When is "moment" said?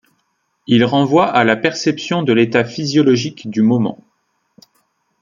3.61-3.99